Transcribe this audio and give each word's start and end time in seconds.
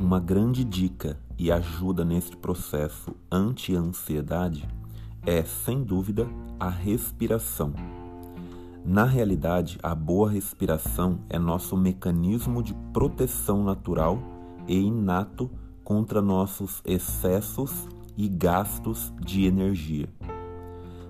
Uma 0.00 0.20
grande 0.20 0.62
dica 0.64 1.18
e 1.36 1.50
ajuda 1.50 2.04
neste 2.04 2.36
processo 2.36 3.16
anti-ansiedade 3.30 4.68
é, 5.26 5.42
sem 5.42 5.82
dúvida, 5.82 6.26
a 6.58 6.68
respiração. 6.68 7.74
Na 8.84 9.04
realidade, 9.04 9.76
a 9.82 9.94
boa 9.94 10.30
respiração 10.30 11.18
é 11.28 11.36
nosso 11.36 11.76
mecanismo 11.76 12.62
de 12.62 12.74
proteção 12.92 13.64
natural 13.64 14.18
e 14.68 14.78
inato 14.78 15.50
contra 15.82 16.22
nossos 16.22 16.80
excessos 16.84 17.88
e 18.16 18.28
gastos 18.28 19.12
de 19.20 19.46
energia. 19.46 20.08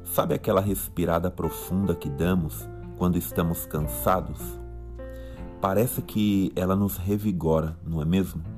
Sabe 0.03 0.35
aquela 0.35 0.63
respirada 0.63 1.31
profunda 1.31 1.95
que 1.95 2.09
damos 2.09 2.67
quando 2.97 3.19
estamos 3.19 3.67
cansados? 3.67 4.41
Parece 5.61 6.01
que 6.01 6.51
ela 6.57 6.75
nos 6.75 6.97
revigora, 6.97 7.79
não 7.85 8.01
é 8.01 8.05
mesmo? 8.07 8.58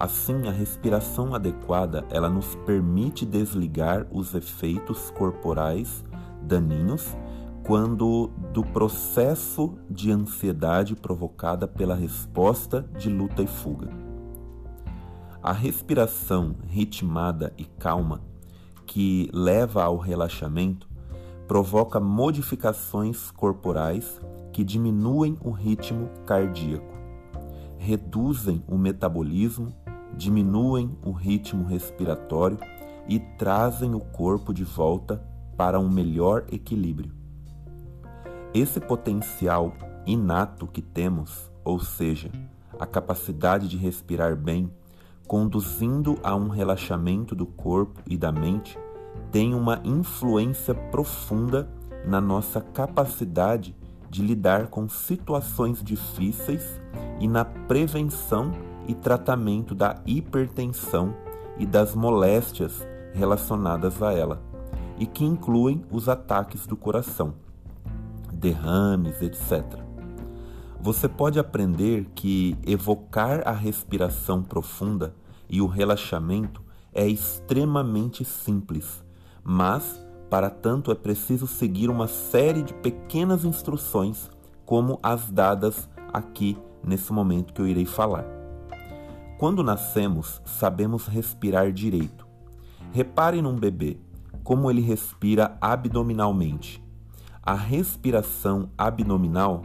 Assim, 0.00 0.48
a 0.48 0.50
respiração 0.50 1.34
adequada, 1.34 2.06
ela 2.08 2.30
nos 2.30 2.54
permite 2.64 3.26
desligar 3.26 4.06
os 4.10 4.34
efeitos 4.34 5.10
corporais 5.10 6.02
daninhos 6.40 7.14
quando 7.62 8.28
do 8.50 8.64
processo 8.64 9.76
de 9.90 10.10
ansiedade 10.10 10.96
provocada 10.96 11.68
pela 11.68 11.94
resposta 11.94 12.82
de 12.98 13.10
luta 13.10 13.42
e 13.42 13.46
fuga. 13.46 13.90
A 15.42 15.52
respiração 15.52 16.56
ritmada 16.66 17.52
e 17.58 17.66
calma 17.66 18.22
que 18.86 19.28
leva 19.34 19.84
ao 19.84 19.98
relaxamento 19.98 20.88
provoca 21.46 22.00
modificações 22.00 23.30
corporais 23.30 24.18
que 24.50 24.64
diminuem 24.64 25.36
o 25.44 25.50
ritmo 25.50 26.08
cardíaco, 26.24 26.94
reduzem 27.76 28.62
o 28.68 28.76
metabolismo, 28.76 29.74
diminuem 30.16 30.96
o 31.04 31.12
ritmo 31.12 31.64
respiratório 31.64 32.58
e 33.08 33.18
trazem 33.18 33.94
o 33.94 34.00
corpo 34.00 34.52
de 34.52 34.64
volta 34.64 35.22
para 35.56 35.78
um 35.78 35.88
melhor 35.88 36.44
equilíbrio. 36.50 37.12
Esse 38.52 38.80
potencial 38.80 39.72
inato 40.06 40.66
que 40.66 40.82
temos, 40.82 41.50
ou 41.64 41.78
seja, 41.78 42.30
a 42.78 42.86
capacidade 42.86 43.68
de 43.68 43.76
respirar 43.76 44.36
bem, 44.36 44.70
conduzindo 45.26 46.18
a 46.22 46.34
um 46.34 46.48
relaxamento 46.48 47.34
do 47.34 47.46
corpo 47.46 48.00
e 48.06 48.16
da 48.16 48.32
mente, 48.32 48.78
tem 49.30 49.54
uma 49.54 49.80
influência 49.84 50.74
profunda 50.74 51.70
na 52.04 52.20
nossa 52.20 52.60
capacidade 52.60 53.76
de 54.08 54.22
lidar 54.22 54.66
com 54.66 54.88
situações 54.88 55.82
difíceis 55.82 56.80
e 57.20 57.28
na 57.28 57.44
prevenção 57.44 58.50
e 58.90 58.94
tratamento 58.94 59.74
da 59.74 60.00
hipertensão 60.04 61.14
e 61.58 61.66
das 61.66 61.94
moléstias 61.94 62.86
relacionadas 63.12 64.02
a 64.02 64.12
ela, 64.12 64.42
e 64.98 65.06
que 65.06 65.24
incluem 65.24 65.84
os 65.90 66.08
ataques 66.08 66.66
do 66.66 66.76
coração, 66.76 67.34
derrames, 68.32 69.20
etc. 69.22 69.64
Você 70.80 71.08
pode 71.08 71.38
aprender 71.38 72.06
que 72.14 72.56
evocar 72.66 73.46
a 73.46 73.52
respiração 73.52 74.42
profunda 74.42 75.14
e 75.48 75.60
o 75.60 75.66
relaxamento 75.66 76.62
é 76.92 77.06
extremamente 77.06 78.24
simples 78.24 79.02
mas, 79.44 80.00
para 80.28 80.50
tanto, 80.50 80.92
é 80.92 80.94
preciso 80.94 81.46
seguir 81.46 81.90
uma 81.90 82.06
série 82.06 82.62
de 82.62 82.74
pequenas 82.74 83.44
instruções, 83.44 84.30
como 84.64 84.98
as 85.02 85.30
dadas 85.30 85.88
aqui 86.12 86.56
nesse 86.84 87.12
momento 87.12 87.52
que 87.52 87.60
eu 87.60 87.66
irei 87.66 87.86
falar. 87.86 88.39
Quando 89.40 89.64
nascemos, 89.64 90.42
sabemos 90.44 91.06
respirar 91.06 91.72
direito. 91.72 92.26
Repare 92.92 93.40
num 93.40 93.56
bebê, 93.56 93.96
como 94.44 94.70
ele 94.70 94.82
respira 94.82 95.56
abdominalmente. 95.62 96.84
A 97.42 97.54
respiração 97.54 98.68
abdominal 98.76 99.62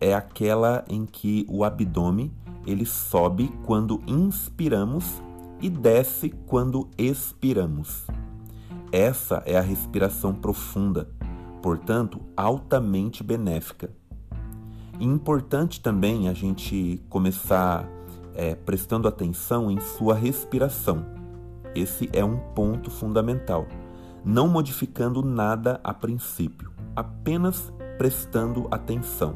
é 0.00 0.14
aquela 0.14 0.82
em 0.88 1.04
que 1.04 1.44
o 1.46 1.62
abdômen 1.62 2.32
ele 2.66 2.86
sobe 2.86 3.52
quando 3.66 4.00
inspiramos 4.06 5.20
e 5.60 5.68
desce 5.68 6.30
quando 6.46 6.88
expiramos. 6.96 8.06
Essa 8.90 9.42
é 9.44 9.58
a 9.58 9.62
respiração 9.62 10.32
profunda, 10.32 11.10
portanto, 11.60 12.18
altamente 12.34 13.22
benéfica. 13.22 13.90
Importante 14.98 15.82
também 15.82 16.30
a 16.30 16.32
gente 16.32 17.04
começar 17.10 17.86
é, 18.34 18.54
prestando 18.54 19.08
atenção 19.08 19.70
em 19.70 19.80
sua 19.80 20.14
respiração. 20.14 21.04
Esse 21.74 22.08
é 22.12 22.24
um 22.24 22.36
ponto 22.36 22.90
fundamental. 22.90 23.66
Não 24.24 24.46
modificando 24.46 25.22
nada 25.22 25.80
a 25.82 25.92
princípio, 25.92 26.70
apenas 26.94 27.72
prestando 27.98 28.68
atenção. 28.70 29.34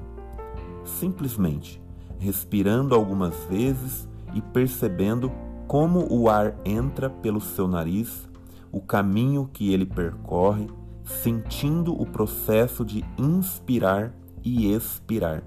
Simplesmente 0.84 1.80
respirando 2.18 2.94
algumas 2.94 3.34
vezes 3.44 4.08
e 4.34 4.40
percebendo 4.40 5.30
como 5.66 6.06
o 6.12 6.28
ar 6.28 6.56
entra 6.64 7.10
pelo 7.10 7.40
seu 7.40 7.66
nariz 7.66 8.28
o 8.70 8.80
caminho 8.80 9.48
que 9.52 9.72
ele 9.72 9.86
percorre, 9.86 10.68
sentindo 11.04 11.98
o 11.98 12.04
processo 12.04 12.84
de 12.84 13.04
inspirar 13.16 14.12
e 14.44 14.72
expirar. 14.72 15.42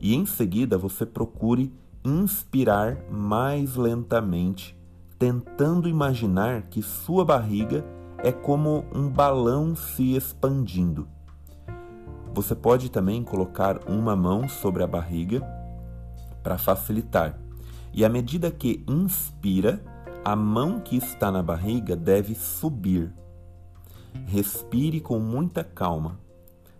E 0.00 0.14
em 0.14 0.26
seguida 0.26 0.76
você 0.76 1.06
procure 1.06 1.72
inspirar 2.04 2.98
mais 3.10 3.76
lentamente, 3.76 4.76
tentando 5.18 5.88
imaginar 5.88 6.62
que 6.62 6.82
sua 6.82 7.24
barriga 7.24 7.84
é 8.18 8.32
como 8.32 8.84
um 8.94 9.08
balão 9.08 9.74
se 9.74 10.14
expandindo. 10.16 11.08
Você 12.34 12.54
pode 12.54 12.90
também 12.90 13.22
colocar 13.22 13.80
uma 13.88 14.16
mão 14.16 14.48
sobre 14.48 14.82
a 14.82 14.86
barriga 14.86 15.42
para 16.42 16.58
facilitar. 16.58 17.38
E 17.92 18.04
à 18.04 18.08
medida 18.08 18.50
que 18.50 18.82
inspira, 18.88 19.82
a 20.24 20.34
mão 20.34 20.80
que 20.80 20.96
está 20.96 21.30
na 21.30 21.42
barriga 21.42 21.94
deve 21.94 22.34
subir. 22.34 23.12
Respire 24.26 25.00
com 25.00 25.18
muita 25.18 25.62
calma, 25.62 26.18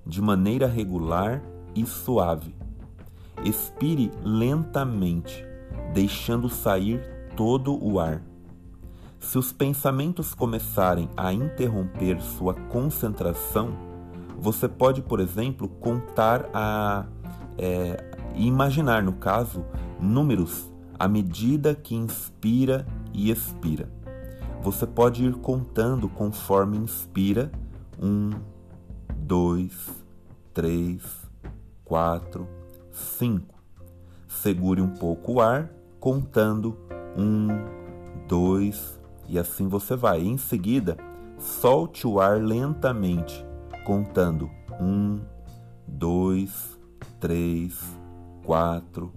de 0.06 0.22
maneira 0.22 0.66
regular 0.66 1.42
e 1.74 1.84
suave. 1.84 2.54
Expire 3.44 4.10
lentamente, 4.22 5.44
deixando 5.92 6.48
sair 6.48 7.00
todo 7.36 7.82
o 7.82 7.98
ar. 7.98 8.22
Se 9.18 9.38
os 9.38 9.52
pensamentos 9.52 10.34
começarem 10.34 11.08
a 11.16 11.32
interromper 11.32 12.20
sua 12.20 12.54
concentração, 12.54 13.76
você 14.38 14.68
pode, 14.68 15.02
por 15.02 15.20
exemplo, 15.20 15.68
contar 15.68 16.48
a. 16.52 17.06
É, 17.56 18.02
imaginar, 18.34 19.02
no 19.02 19.12
caso, 19.12 19.64
números 20.00 20.72
à 20.98 21.06
medida 21.06 21.74
que 21.74 21.94
inspira 21.94 22.86
e 23.12 23.30
expira. 23.30 23.88
Você 24.62 24.86
pode 24.86 25.24
ir 25.24 25.34
contando 25.34 26.08
conforme 26.08 26.76
inspira: 26.76 27.50
um, 28.00 28.30
dois, 29.16 29.72
três, 30.54 31.02
quatro, 31.84 32.48
cinco. 32.92 33.54
Segure 34.28 34.80
um 34.80 34.88
pouco 34.88 35.34
o 35.34 35.40
ar, 35.40 35.70
contando 35.98 36.76
um, 37.16 37.48
dois, 38.28 39.00
e 39.28 39.38
assim 39.38 39.68
você 39.68 39.96
vai. 39.96 40.22
Em 40.22 40.36
seguida, 40.36 40.96
solte 41.38 42.06
o 42.06 42.20
ar 42.20 42.40
lentamente, 42.40 43.44
contando 43.84 44.50
um, 44.80 45.20
dois, 45.86 46.78
três, 47.20 47.78
quatro, 48.44 49.12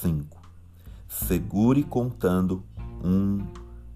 cinco. 0.00 0.40
Segure 1.08 1.82
contando 1.82 2.64
um, 3.04 3.38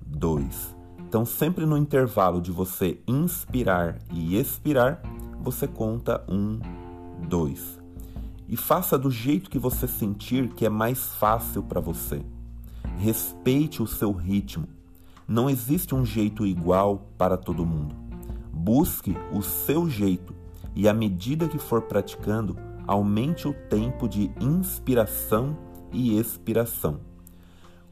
dois. 0.05 0.75
Então, 0.99 1.25
sempre 1.25 1.65
no 1.65 1.79
intervalo 1.79 2.41
de 2.41 2.51
você 2.51 3.01
inspirar 3.07 3.99
e 4.11 4.37
expirar, 4.37 5.01
você 5.41 5.67
conta 5.67 6.25
um, 6.29 6.59
dois. 7.29 7.81
E 8.49 8.57
faça 8.57 8.97
do 8.99 9.11
jeito 9.11 9.51
que 9.51 9.59
você 9.59 9.89
sentir 9.89 10.49
que 10.51 10.65
é 10.65 10.69
mais 10.69 11.07
fácil 11.15 11.63
para 11.63 11.81
você. 11.81 12.25
Respeite 12.99 13.83
o 13.83 13.87
seu 13.87 14.13
ritmo. 14.13 14.69
Não 15.27 15.51
existe 15.51 15.95
um 15.95 16.05
jeito 16.05 16.47
igual 16.47 17.11
para 17.19 17.37
todo 17.37 17.67
mundo. 17.67 17.95
Busque 18.53 19.17
o 19.33 19.43
seu 19.43 19.89
jeito 19.89 20.35
e, 20.75 20.89
à 20.89 20.95
medida 20.95 21.49
que 21.49 21.59
for 21.59 21.83
praticando, 21.83 22.57
aumente 22.87 23.49
o 23.49 23.53
tempo 23.53 24.09
de 24.09 24.31
inspiração 24.41 25.57
e 25.93 26.19
expiração. 26.19 27.01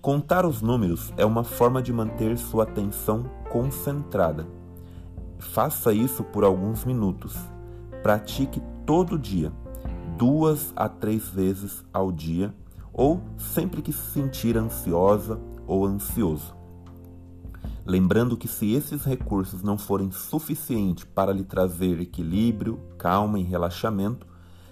Contar 0.01 0.45
os 0.45 0.61
números 0.61 1.13
é 1.17 1.25
uma 1.25 1.43
forma 1.43 1.83
de 1.83 1.93
manter 1.93 2.37
sua 2.37 2.65
atenção 2.65 3.25
concentrada. 3.51 4.47
Faça 5.39 5.93
isso 5.93 6.23
por 6.23 6.45
alguns 6.45 6.85
minutos. 6.85 7.35
Pratique 8.03 8.63
todo 8.85 9.19
dia, 9.19 9.51
duas 10.17 10.73
a 10.77 10.89
três 10.89 11.29
vezes 11.29 11.85
ao 11.93 12.13
dia, 12.13 12.55
ou 12.93 13.21
sempre 13.37 13.83
que 13.83 13.93
se 13.93 14.13
sentir 14.13 14.57
ansiosa 14.57 15.41
ou 15.67 15.85
ansioso. 15.85 16.55
Lembrando 17.85 18.37
que 18.37 18.49
se 18.49 18.73
esses 18.73 19.05
recursos 19.05 19.63
não 19.63 19.77
forem 19.77 20.11
suficientes 20.11 21.05
para 21.05 21.33
lhe 21.33 21.45
trazer 21.45 22.01
equilíbrio, 22.01 22.81
calma 22.97 23.39
e 23.39 23.43
relaxamento, 23.43 24.27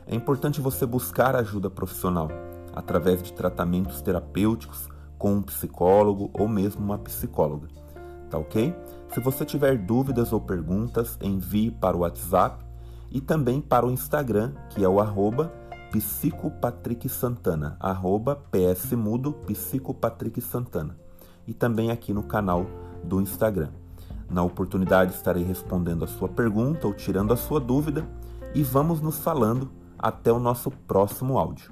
é 0.07 0.15
importante 0.15 0.61
você 0.61 0.87
buscar 0.87 1.37
ajuda 1.37 1.69
profissional 1.69 2.29
através 2.73 3.23
de 3.23 3.33
tratamentos 3.33 4.01
terapêuticos 4.01 4.89
com 5.19 5.35
um 5.35 5.43
psicólogo 5.43 6.31
ou 6.33 6.49
mesmo 6.49 6.83
uma 6.83 6.99
psicóloga. 6.99 7.69
Tá 8.31 8.39
ok? 8.39 8.75
Se 9.13 9.21
você 9.21 9.45
tiver 9.45 9.77
dúvidas 9.77 10.33
ou 10.33 10.41
perguntas, 10.41 11.19
envie 11.21 11.71
para 11.71 11.97
o 11.97 12.01
WhatsApp 12.01 12.65
e 13.13 13.21
também 13.21 13.61
para 13.61 13.87
o 13.87 13.91
Instagram, 13.91 14.53
que 14.71 14.83
é 14.83 14.89
o 14.89 15.01
arroba 15.01 15.53
psicopatricksantana, 15.91 17.77
arroba 17.79 18.37
psmudo 18.51 19.33
psicopatricksantana. 19.47 20.97
E 21.47 21.53
também 21.53 21.91
aqui 21.91 22.15
no 22.15 22.23
canal 22.23 22.67
do 23.05 23.21
Instagram. 23.21 23.69
Na 24.31 24.43
oportunidade 24.43 25.13
estarei 25.13 25.45
respondendo 25.45 26.05
a 26.05 26.09
sua 26.09 26.29
pergunta 26.29 26.87
ou 26.87 26.95
tirando 26.95 27.35
a 27.35 27.37
sua 27.37 27.61
dúvida 27.61 28.09
e 28.55 28.63
vamos 28.63 29.03
nos 29.03 29.19
falando 29.19 29.71
até 29.99 30.33
o 30.33 30.39
nosso 30.39 30.71
próximo 30.71 31.39
áudio. 31.39 31.71